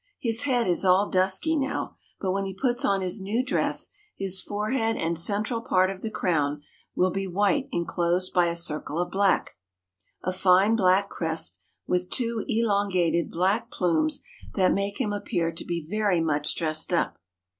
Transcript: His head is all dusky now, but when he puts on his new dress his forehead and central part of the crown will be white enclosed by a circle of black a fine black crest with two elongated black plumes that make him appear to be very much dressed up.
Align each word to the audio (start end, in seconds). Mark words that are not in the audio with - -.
His 0.19 0.45
head 0.45 0.67
is 0.67 0.83
all 0.83 1.11
dusky 1.11 1.55
now, 1.55 1.95
but 2.19 2.31
when 2.31 2.45
he 2.45 2.55
puts 2.55 2.83
on 2.83 3.01
his 3.01 3.21
new 3.21 3.45
dress 3.45 3.91
his 4.17 4.41
forehead 4.41 4.95
and 4.97 5.15
central 5.15 5.61
part 5.61 5.91
of 5.91 6.01
the 6.01 6.09
crown 6.09 6.63
will 6.95 7.11
be 7.11 7.27
white 7.27 7.67
enclosed 7.71 8.33
by 8.33 8.47
a 8.47 8.55
circle 8.55 8.97
of 8.97 9.11
black 9.11 9.57
a 10.23 10.33
fine 10.33 10.75
black 10.75 11.07
crest 11.11 11.59
with 11.85 12.09
two 12.09 12.43
elongated 12.47 13.29
black 13.29 13.69
plumes 13.69 14.23
that 14.55 14.73
make 14.73 14.99
him 14.99 15.13
appear 15.13 15.51
to 15.51 15.63
be 15.63 15.85
very 15.87 16.19
much 16.19 16.55
dressed 16.55 16.91
up. 16.91 17.19